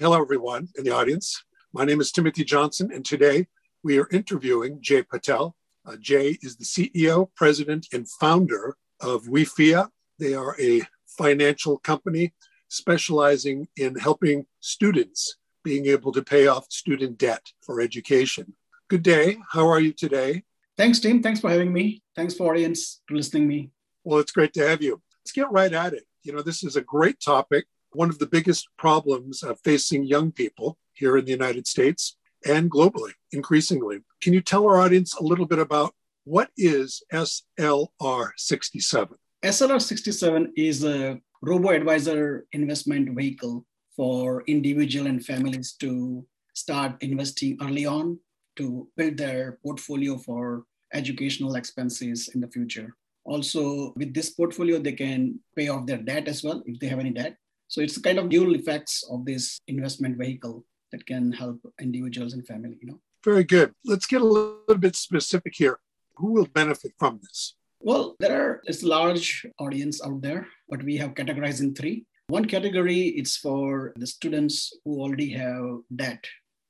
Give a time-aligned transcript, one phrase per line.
[0.00, 1.44] Hello, everyone in the audience.
[1.72, 3.46] My name is Timothy Johnson, and today
[3.84, 5.54] we are interviewing Jay Patel.
[5.86, 9.90] Uh, Jay is the CEO, president, and founder of WeFia.
[10.18, 12.34] They are a financial company
[12.66, 18.56] specializing in helping students being able to pay off student debt for education.
[18.88, 19.36] Good day.
[19.52, 20.42] How are you today?
[20.76, 21.22] Thanks, Tim.
[21.22, 22.02] Thanks for having me.
[22.16, 23.70] Thanks for audience to listening me.
[24.02, 25.00] Well, it's great to have you.
[25.20, 26.02] Let's get right at it.
[26.24, 27.66] You know, this is a great topic.
[27.94, 33.12] One of the biggest problems facing young people here in the United States and globally,
[33.32, 34.00] increasingly.
[34.20, 39.16] Can you tell our audience a little bit about what is SLR 67?
[39.44, 43.64] SLR 67 is a robo advisor investment vehicle
[43.94, 48.18] for individual and families to start investing early on
[48.56, 52.96] to build their portfolio for educational expenses in the future.
[53.24, 56.98] Also, with this portfolio, they can pay off their debt as well if they have
[56.98, 57.36] any debt.
[57.74, 62.46] So it's kind of dual effects of this investment vehicle that can help individuals and
[62.46, 63.00] family, you know.
[63.24, 63.74] Very good.
[63.84, 65.80] Let's get a little bit specific here.
[66.14, 67.56] Who will benefit from this?
[67.80, 72.06] Well, there are a large audience out there, but we have categorized in three.
[72.28, 76.24] One category is for the students who already have debt,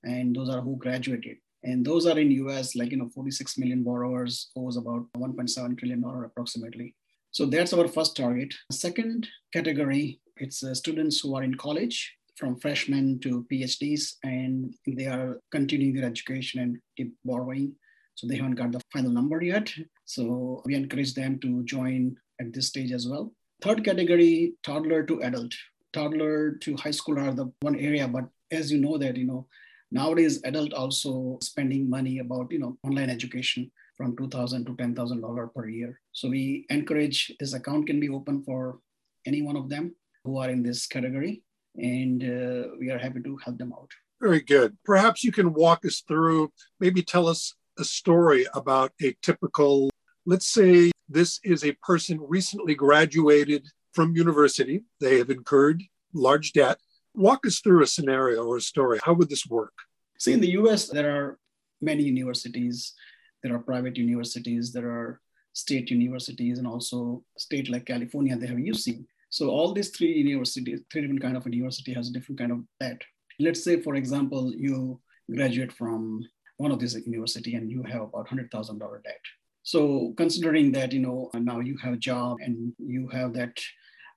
[0.05, 1.37] and those are who graduated.
[1.65, 6.03] And those are in US, like, you know, 46 million borrowers owes about $1.7 trillion
[6.03, 6.95] approximately.
[7.31, 8.55] So that's our first target.
[8.73, 15.07] Second category, it's uh, students who are in college from freshmen to PhDs, and they
[15.07, 17.75] are continuing their education and keep borrowing.
[18.17, 19.73] So they haven't got the final number yet.
[20.05, 23.33] So we encourage them to join at this stage as well.
[23.63, 25.55] Third category, toddler to adult.
[25.93, 29.47] Toddler to high school are the one area, but as you know that, you know,
[29.95, 34.93] Nowadays, adult also spending money about you know online education from two thousand to ten
[34.93, 36.01] thousand dollar per year.
[36.11, 38.81] So we encourage this account can be open for
[39.25, 39.95] any one of them
[40.25, 41.43] who are in this category,
[41.77, 43.91] and uh, we are happy to help them out.
[44.21, 44.77] Very good.
[44.85, 46.51] Perhaps you can walk us through,
[46.81, 49.91] maybe tell us a story about a typical,
[50.25, 54.85] let's say this is a person recently graduated from university.
[55.01, 55.83] They have incurred
[56.15, 56.79] large debt.
[57.15, 58.99] Walk us through a scenario or a story.
[59.03, 59.75] How would this work?
[60.19, 61.39] See, in the US, there are
[61.81, 62.95] many universities.
[63.43, 65.21] There are private universities, there are
[65.53, 69.05] state universities, and also state like California, they have UC.
[69.35, 72.61] So all these three universities, three different kind of university has a different kind of
[72.79, 73.03] debt.
[73.41, 76.23] Let's say, for example, you graduate from
[76.59, 79.25] one of these university and you have about $100,000 debt.
[79.65, 83.59] So considering that, you know, now you have a job and you have that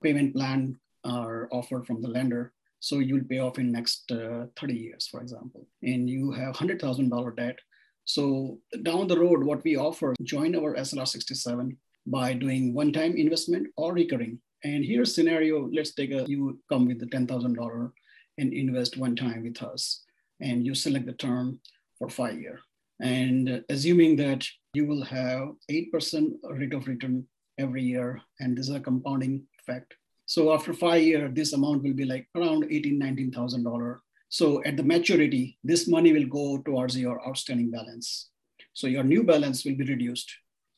[0.04, 4.72] payment plan are offered from the lender, so you'll pay off in next uh, 30
[4.72, 7.58] years, for example, and you have $100,000 debt.
[8.04, 13.66] So down the road, what we offer, join our SLR 67 by doing one-time investment
[13.76, 14.38] or recurring.
[14.64, 17.92] And here's scenario, let's take a, you come with the $10,000
[18.38, 20.04] and invest one time with us
[20.40, 21.60] and you select the term
[21.98, 22.60] for five year.
[23.00, 27.26] And assuming that you will have 8% rate of return
[27.58, 29.94] every year, and this is a compounding effect
[30.28, 34.02] so after five year, this amount will be like around eighteen, nineteen thousand dollar.
[34.28, 38.28] So at the maturity, this money will go towards your outstanding balance.
[38.74, 40.30] So your new balance will be reduced,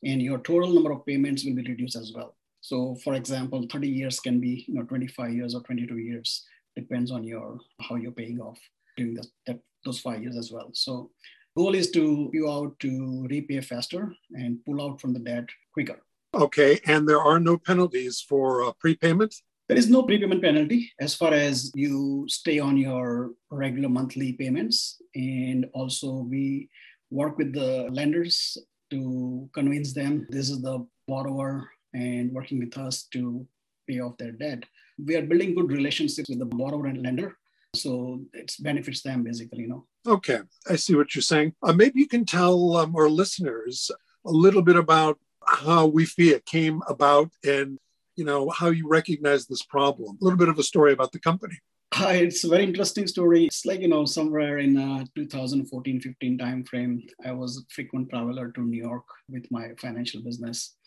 [0.05, 2.37] and your total number of payments will be reduced as well.
[2.61, 6.45] So for example, 30 years can be you know 25 years or 22 years,
[6.75, 8.59] depends on your how you're paying off
[8.97, 10.69] during the, that, those five years as well.
[10.73, 11.11] So
[11.57, 16.01] goal is to you out to repay faster and pull out from the debt quicker.
[16.33, 19.35] Okay, and there are no penalties for uh, prepayment?
[19.67, 25.01] There is no prepayment penalty as far as you stay on your regular monthly payments.
[25.15, 26.69] And also, we
[27.09, 28.57] work with the lenders
[28.91, 33.45] to convince them this is the borrower and working with us to
[33.87, 34.63] pay off their debt.
[35.03, 37.37] We are building good relationships with the borrower and lender.
[37.75, 39.85] So it benefits them basically, you know.
[40.05, 41.53] Okay, I see what you're saying.
[41.63, 43.91] Uh, maybe you can tell um, our listeners
[44.25, 47.77] a little bit about how WeFia came about and
[48.15, 51.19] you know how you recognize this problem a little bit of a story about the
[51.19, 51.57] company
[51.93, 53.45] Hi, it's a very interesting story.
[53.45, 58.49] It's like, you know, somewhere in uh, 2014 15 timeframe, I was a frequent traveler
[58.51, 60.77] to New York with my financial business.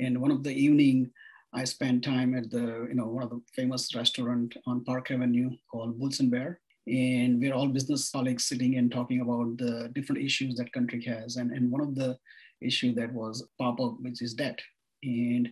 [0.00, 1.10] And one of the evening,
[1.52, 5.50] I spent time at the, you know, one of the famous restaurant on Park Avenue
[5.70, 6.60] called Bulls and Bear.
[6.86, 11.36] And we're all business colleagues sitting and talking about the different issues that country has.
[11.36, 12.16] And, and one of the
[12.60, 14.58] issue that was pop up, which is debt.
[15.02, 15.50] And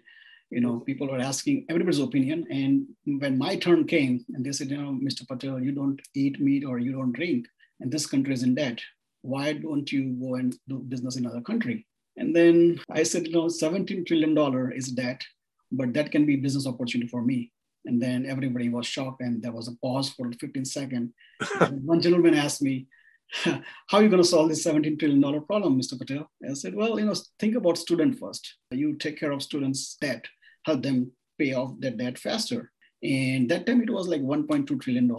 [0.50, 2.46] you know, people were asking everybody's opinion.
[2.50, 5.26] And when my turn came, and they said, you know, Mr.
[5.26, 7.46] Patel, you don't eat meat or you don't drink,
[7.80, 8.80] and this country is in debt.
[9.22, 11.86] Why don't you go and do business in another country?
[12.18, 14.36] And then I said, you know, $17 trillion
[14.74, 15.22] is debt,
[15.70, 17.52] but that can be business opportunity for me.
[17.86, 21.12] And then everybody was shocked and there was a pause for 15 seconds.
[21.84, 22.86] one gentleman asked me,
[23.44, 25.96] how are you going to solve this $17 trillion problem, Mr.
[25.98, 26.28] Patel?
[26.48, 28.56] I said, well, you know, think about student first.
[28.72, 30.24] You take care of students' debt,
[30.64, 32.72] help them pay off their debt faster.
[33.02, 35.10] And that time it was like $1.2 trillion.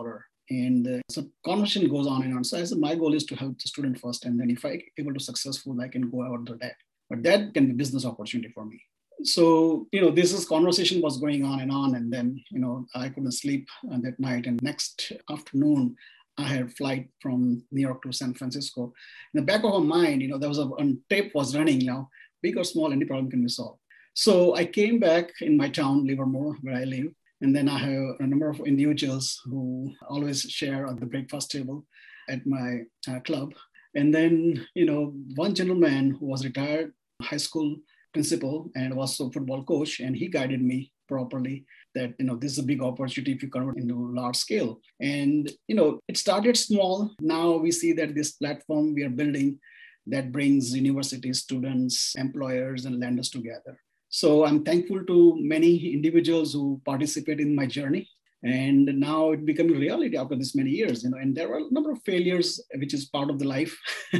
[0.49, 2.43] And uh, so conversation goes on and on.
[2.43, 4.25] So I said, my goal is to help the student first.
[4.25, 6.75] And then if I able to successful, I can go out the debt.
[7.09, 8.81] But that can be business opportunity for me.
[9.23, 11.95] So, you know, this is conversation was going on and on.
[11.95, 14.45] And then, you know, I couldn't sleep that night.
[14.45, 15.95] And next afternoon,
[16.37, 18.93] I had flight from New York to San Francisco.
[19.33, 20.69] In the back of my mind, you know, there was a
[21.09, 22.09] tape was running, you know,
[22.41, 23.79] big or small, any problem can be solved.
[24.13, 27.11] So I came back in my town, Livermore, where I live.
[27.41, 31.85] And then I have a number of individuals who always share at the breakfast table
[32.29, 33.53] at my uh, club.
[33.95, 37.75] And then, you know, one gentleman who was retired high school
[38.13, 42.53] principal and was a football coach, and he guided me properly that you know this
[42.53, 44.79] is a big opportunity if you convert into large scale.
[44.99, 47.11] And you know it started small.
[47.19, 49.59] Now we see that this platform we are building
[50.07, 53.79] that brings universities students employers and lenders together.
[54.11, 58.09] So i'm thankful to many individuals who participate in my journey
[58.43, 61.71] and now it becoming reality after this many years you know and there were a
[61.71, 63.77] number of failures which is part of the life.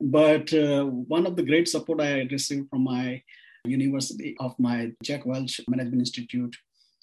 [0.00, 3.22] But uh, one of the great support i received from my
[3.64, 6.56] university of my jack welch management institute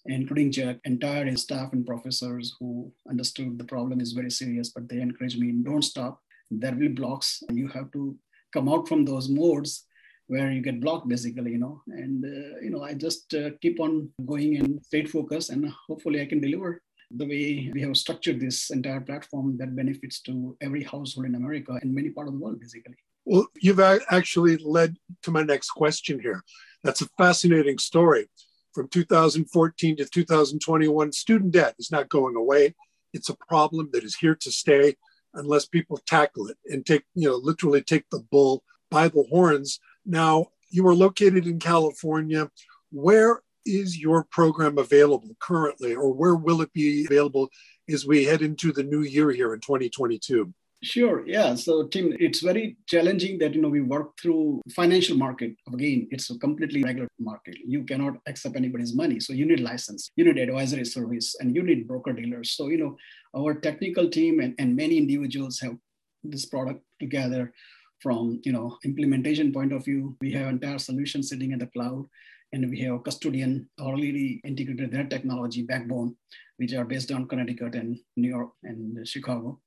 [0.06, 5.00] including jack entire staff and professors who understood the problem is very serious but they
[5.00, 6.22] encouraged me don't stop.
[6.50, 7.44] There will be blocks.
[7.52, 8.16] You have to
[8.54, 9.86] come out from those modes
[10.28, 11.82] where you get blocked basically you know.
[11.88, 16.22] And uh, you know i just uh, keep on going and stay focused and hopefully
[16.22, 16.82] i can deliver
[17.12, 21.78] the way we have structured this entire platform that benefits to every household in america
[21.82, 22.96] and many part of the world basically.
[23.26, 26.44] Well you've actually led to my next question here.
[26.84, 28.30] That's a fascinating story.
[28.74, 32.76] From 2014 to 2021 student debt is not going away.
[33.14, 34.96] It's a problem that is here to stay
[35.34, 39.80] unless people tackle it and take you know literally take the bull by the horns
[40.08, 42.50] now, you are located in California.
[42.92, 47.50] Where is your program available currently, or where will it be available
[47.90, 50.54] as we head into the new year here in 2022?
[50.84, 51.28] Sure.
[51.28, 51.56] Yeah.
[51.56, 55.56] So, Tim, it's very challenging that you know we work through financial market.
[55.74, 57.58] Again, it's a completely regular market.
[57.66, 61.64] You cannot accept anybody's money, so you need license, you need advisory service, and you
[61.64, 62.52] need broker dealers.
[62.52, 62.96] So, you know,
[63.36, 65.76] our technical team and, and many individuals have
[66.24, 67.54] this product together
[68.00, 72.06] from you know implementation point of view we have entire solution sitting in the cloud
[72.54, 76.16] and we have custodian already integrated their technology backbone
[76.58, 79.60] which are based on connecticut and new york and chicago.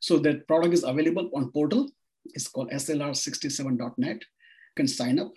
[0.00, 1.88] So that product is available on portal.
[2.26, 5.32] It's called slr67.net you can sign up.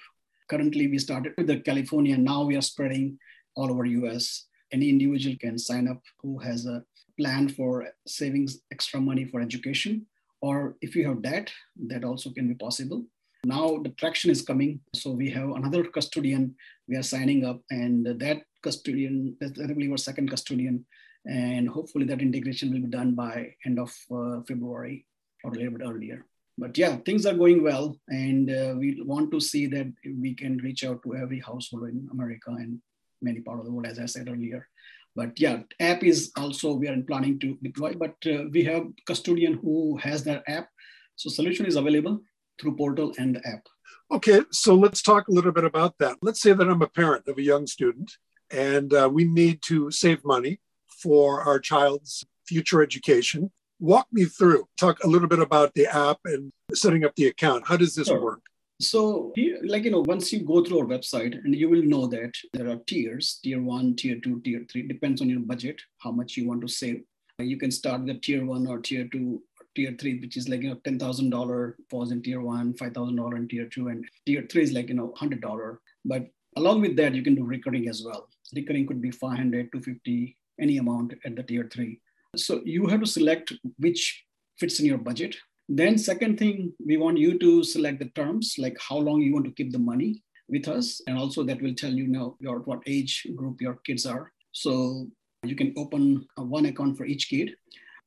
[0.49, 2.17] Currently we started with the california.
[2.17, 3.17] Now we are spreading
[3.55, 6.83] all over us any individual can sign up who has a
[7.19, 10.05] plan for savings extra money for education
[10.41, 11.51] or if you have that,
[11.87, 13.05] that also can be possible.
[13.43, 14.81] Now the traction is coming.
[14.95, 16.55] So we have another custodian
[16.87, 20.85] we are signing up, and that custodian, I believe our second custodian,
[21.25, 25.05] and hopefully that integration will be done by end of uh, February
[25.43, 26.25] or a little bit earlier.
[26.57, 30.57] But yeah, things are going well, and uh, we want to see that we can
[30.57, 32.79] reach out to every household in America and
[33.21, 34.67] many part of the world, as I said earlier.
[35.15, 39.55] But yeah, app is also we are planning to deploy, but uh, we have custodian
[39.55, 40.69] who has that app.
[41.15, 42.21] So solution is available
[42.59, 43.65] through portal and the app.
[44.09, 46.17] Okay, so let's talk a little bit about that.
[46.21, 48.11] Let's say that I'm a parent of a young student
[48.51, 53.51] and uh, we need to save money for our child's future education.
[53.79, 57.67] Walk me through, talk a little bit about the app and setting up the account.
[57.67, 58.21] How does this sure.
[58.21, 58.41] work?
[58.81, 59.31] So,
[59.63, 62.69] like, you know, once you go through our website and you will know that there
[62.69, 66.47] are tiers tier one, tier two, tier three, depends on your budget, how much you
[66.47, 67.03] want to save.
[67.37, 69.43] You can start with tier one or tier two,
[69.75, 73.67] tier three, which is like, you know, $10,000 falls in tier one, $5,000 in tier
[73.67, 75.77] two, and tier three is like, you know, $100.
[76.05, 78.27] But along with that, you can do recurring as well.
[78.55, 81.99] Recurring could be 500, 250, any amount at the tier three.
[82.35, 84.25] So you have to select which
[84.57, 85.35] fits in your budget
[85.77, 89.45] then second thing, we want you to select the terms, like how long you want
[89.45, 91.01] to keep the money with us.
[91.07, 94.33] And also that will tell you now your what age group your kids are.
[94.51, 95.07] So
[95.43, 97.55] you can open one account for each kid.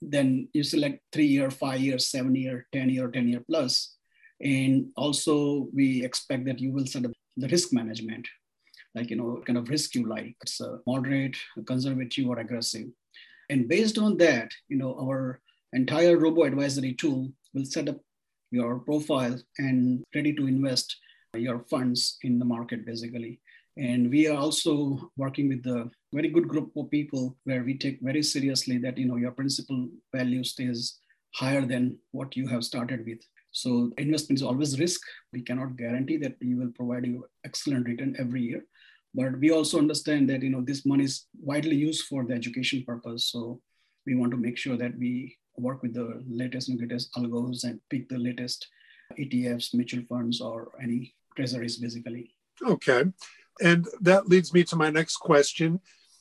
[0.02, 3.96] Then you select three year, five year, seven year, 10 year, 10 year plus.
[4.42, 8.28] And also we expect that you will set up the risk management,
[8.94, 10.36] like, you know, kind of risk you like.
[10.42, 12.88] It's a moderate, conservative or aggressive.
[13.48, 15.40] And based on that, you know, our
[15.72, 17.98] entire robo advisory tool will set up
[18.50, 20.96] your profile and ready to invest
[21.34, 23.40] your funds in the market basically
[23.76, 27.98] And we are also working with a very good group of people where we take
[28.00, 31.00] very seriously that you know your principal value stays
[31.34, 33.18] higher than what you have started with.
[33.50, 35.00] So investment is always risk.
[35.32, 38.62] We cannot guarantee that we will provide you excellent return every year.
[39.12, 42.84] But we also understand that you know this money is widely used for the education
[42.86, 43.30] purpose.
[43.32, 43.60] So
[44.06, 47.80] we want to make sure that we work with the latest and greatest algos and
[47.90, 48.68] pick the latest
[49.18, 52.34] ETFs, mutual funds, or any treasuries, basically.
[52.62, 53.04] Okay.
[53.60, 55.80] And that leads me to my next question.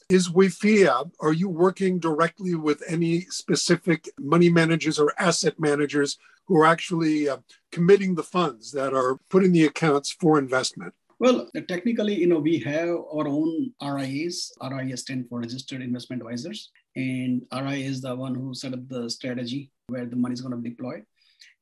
[0.09, 6.57] Is Wifia, are you working directly with any specific money managers or asset managers who
[6.57, 7.37] are actually uh,
[7.71, 10.93] committing the funds that are putting the accounts for investment?
[11.19, 14.51] Well, technically, you know, we have our own RIAs.
[14.61, 16.71] RIA stand for Registered Investment Advisors.
[16.95, 20.51] And RIA is the one who set up the strategy where the money is going
[20.51, 21.03] to be deployed.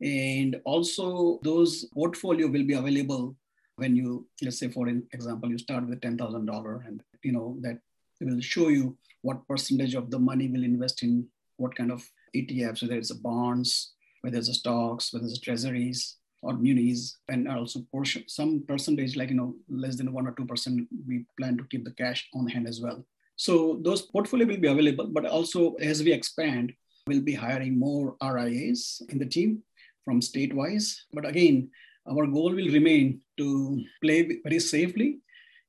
[0.01, 3.35] And also those portfolio will be available
[3.77, 7.79] when you, let's say, for example, you start with $10,000 and, you know, that
[8.19, 12.03] will show you what percentage of the money will invest in what kind of
[12.35, 17.47] ETFs, whether it's a bonds, whether it's a stocks, whether it's treasuries or munis, and
[17.47, 21.63] also portion, some percentage, like, you know, less than one or 2%, we plan to
[21.65, 23.05] keep the cash on hand as well.
[23.41, 26.73] So those portfolio will be available, but also as we expand,
[27.07, 29.63] we'll be hiring more RIAs in the team
[30.05, 31.05] from state-wise.
[31.11, 31.71] But again,
[32.07, 35.21] our goal will remain to play very safely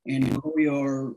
[0.05, 1.15] and grow your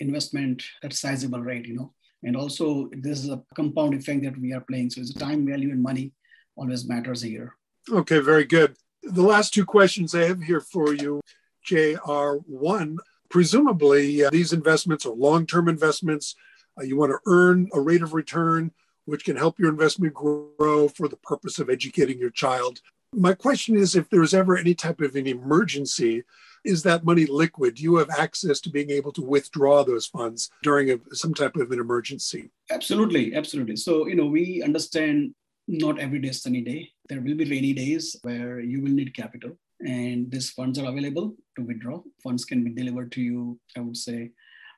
[0.00, 1.94] investment at sizable rate, you know.
[2.24, 4.90] And also this is a compound effect that we are playing.
[4.90, 6.14] So it's time value and money
[6.56, 7.54] always matters here.
[7.88, 8.74] Okay, very good.
[9.04, 11.20] The last two questions I have here for you,
[11.64, 12.38] JR.
[12.48, 12.98] One,
[13.32, 16.36] presumably uh, these investments are long-term investments.
[16.78, 18.70] Uh, you want to earn a rate of return
[19.06, 22.80] which can help your investment grow for the purpose of educating your child.
[23.12, 26.22] My question is if there's ever any type of an emergency,
[26.64, 27.74] is that money liquid?
[27.74, 31.56] Do you have access to being able to withdraw those funds during a, some type
[31.56, 32.50] of an emergency?
[32.70, 33.74] Absolutely, absolutely.
[33.74, 35.34] So, you know, we understand
[35.66, 36.90] not every day is sunny day.
[37.08, 41.34] There will be rainy days where you will need capital and these funds are available
[41.56, 42.00] to withdraw.
[42.22, 44.30] Funds can be delivered to you, I would say,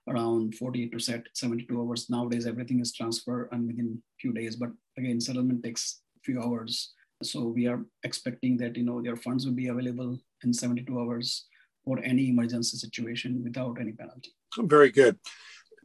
[0.08, 2.08] around 48 to 72 hours.
[2.10, 4.56] Nowadays, everything is transfer and within few days.
[4.56, 6.92] But again, settlement takes few hours.
[7.22, 11.46] So we are expecting that you know their funds will be available in 72 hours
[11.84, 14.32] for any emergency situation without any penalty.
[14.58, 15.18] Very good.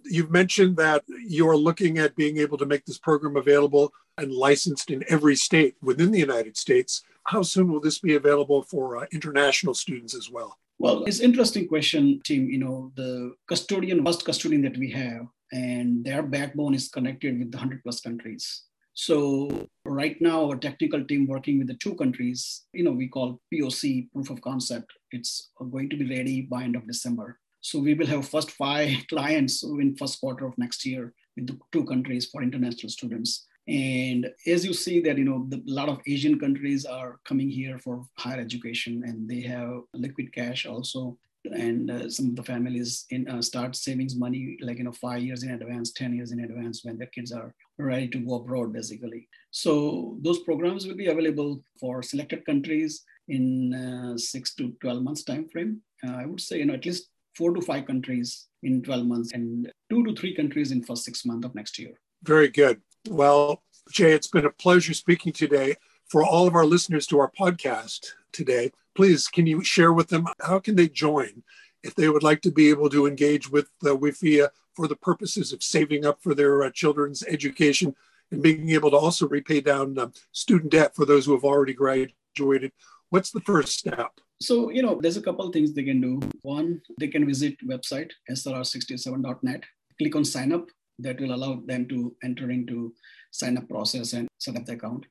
[0.06, 4.92] You've mentioned that you're looking at being able to make this program available and licensed
[4.92, 7.04] in every state within the United States.
[7.30, 10.58] How soon will this be available for uh, international students as well?
[10.80, 12.50] Well, it's interesting question, Tim.
[12.50, 17.52] You know, the custodian, first custodian that we have, and their backbone is connected with
[17.52, 18.64] the 100 plus countries.
[18.96, 23.40] So right now, our technical team working with the two countries, you know, we call
[23.54, 24.92] POC, proof of concept.
[25.12, 27.38] It's going to be ready by end of December.
[27.62, 31.60] So we will have first five clients in first quarter of next year with the
[31.72, 33.46] two countries for international students.
[33.70, 37.78] And as you see that, you know, a lot of Asian countries are coming here
[37.78, 41.20] for higher education and they have liquid cash also.
[41.54, 45.22] And uh, some of the families in, uh, start savings money like, you know, five
[45.22, 48.74] years in advance, 10 years in advance when their kids are ready to go abroad,
[48.74, 49.28] basically.
[49.52, 55.24] So those programs will be available for selected countries in uh, six to 12 months
[55.24, 55.82] time frame.
[56.04, 59.32] Uh, I would say, you know, at least four to five countries in 12 months
[59.34, 61.94] and two to three countries in first six months of next year.
[62.24, 62.82] Very good.
[63.10, 65.78] Well, Jay, it's been a pleasure speaking today.
[66.10, 70.28] For all of our listeners to our podcast today, please can you share with them
[70.42, 71.42] how can they join
[71.84, 75.52] if they would like to be able to engage with the WIFIA for the purposes
[75.52, 77.96] of saving up for their uh, children's education
[78.30, 81.74] and being able to also repay down uh, student debt for those who have already
[81.74, 82.72] graduated.
[83.10, 84.20] What's the first step?
[84.40, 86.20] So, you know, there's a couple things they can do.
[86.44, 89.64] One, they can visit website slr67.net,
[89.98, 90.68] click on sign up
[91.00, 92.94] that will allow them to enter into
[93.32, 95.06] sign up process and set up the account.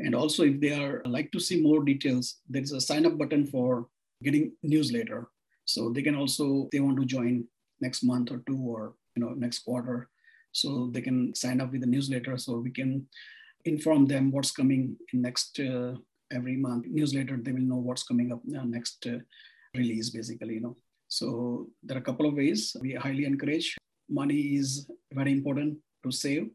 [0.00, 3.18] And also if they are like to see more details, there is a sign up
[3.18, 3.88] button for
[4.22, 5.28] getting newsletter.
[5.64, 7.44] So they can also, they want to join
[7.80, 10.08] next month or two or you know next quarter.
[10.52, 13.06] So they can sign up with the newsletter so we can
[13.64, 15.94] inform them what's coming in next uh,
[16.32, 17.36] every month newsletter.
[17.36, 19.18] They will know what's coming up uh, next uh,
[19.74, 20.76] release basically, you know.
[21.08, 23.76] So there are a couple of ways we highly encourage
[24.08, 26.48] money is very important to save,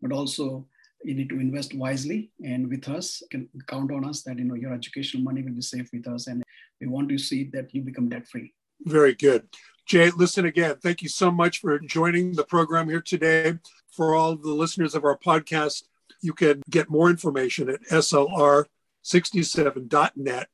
[0.00, 0.66] but also
[1.02, 2.30] you need to invest wisely.
[2.44, 5.52] And with us, You can count on us that you know your educational money will
[5.52, 6.42] be safe with us, and
[6.80, 8.54] we want to see that you become debt free.
[8.82, 9.48] Very good.
[9.86, 10.76] Jay, listen again.
[10.82, 13.58] Thank you so much for joining the program here today.
[13.90, 15.82] For all the listeners of our podcast,
[16.22, 20.48] you can get more information at slr67.net.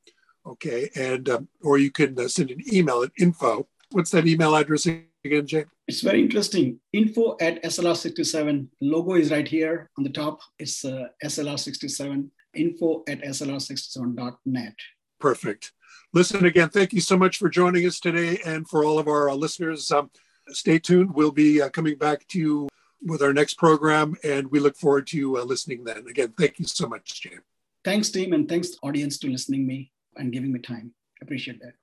[0.47, 4.55] Okay, and um, or you can uh, send an email at info What's that email
[4.55, 4.87] address
[5.27, 5.65] again, Jay?
[5.87, 6.81] It's very interesting.
[6.93, 8.67] Info at SLR67.
[8.81, 10.41] Logo is right here on the top.
[10.59, 12.29] It's uh, SLR67.
[12.55, 14.75] Info at SLR67.net.
[15.21, 15.73] Perfect.
[16.13, 18.39] Listen again, thank you so much for joining us today.
[18.47, 20.11] And for all of our uh, listeners, um,
[20.49, 21.15] stay tuned.
[21.15, 22.69] We'll be uh, coming back to you
[23.03, 26.07] with our next program, and we look forward to uh, listening then.
[26.09, 27.39] Again, thank you so much, Jay.
[27.85, 30.93] Thanks, team, and thanks, audience, to listening me and giving me time.
[31.23, 31.75] Appreciate that.